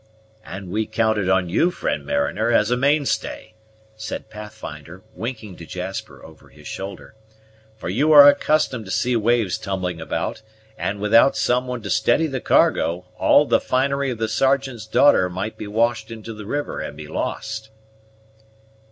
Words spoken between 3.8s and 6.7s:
said Pathfinder, winking to Jasper over his